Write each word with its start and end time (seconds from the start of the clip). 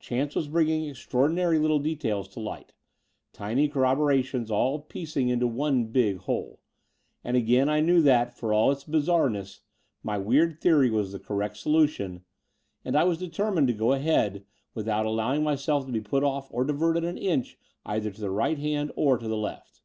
Chance 0.00 0.34
was 0.34 0.48
bringing 0.48 0.88
extraordinary 0.88 1.58
little 1.58 1.78
details 1.78 2.28
to 2.28 2.40
light— 2.40 2.72
^tiny 3.34 3.70
corrobo 3.70 4.06
rations 4.06 4.50
all 4.50 4.78
piecing 4.78 5.28
into 5.28 5.46
one 5.46 5.88
big 5.88 6.16
whole: 6.16 6.62
and 7.22 7.36
again 7.36 7.68
I 7.68 7.82
knew 7.82 8.00
that, 8.00 8.32
for 8.34 8.54
all 8.54 8.72
its 8.72 8.84
bizarreness, 8.84 9.60
my 10.02 10.16
weird 10.16 10.62
theory 10.62 10.88
was 10.88 11.12
the 11.12 11.18
correct 11.20 11.58
solution, 11.58 12.24
and 12.86 12.96
I 12.96 13.04
was 13.04 13.18
deter 13.18 13.50
mined 13.50 13.66
to 13.68 13.74
go 13.74 13.92
ahead 13.92 14.46
without 14.72 15.04
allowing 15.04 15.42
myself 15.44 15.84
to 15.84 15.92
be 15.92 16.00
put 16.00 16.24
off 16.24 16.48
or 16.50 16.64
diverted 16.64 17.04
an 17.04 17.18
inch 17.18 17.58
either 17.84 18.10
to 18.10 18.20
the 18.22 18.30
right 18.30 18.56
hand 18.58 18.92
or 18.96 19.18
to 19.18 19.28
the 19.28 19.36
left. 19.36 19.82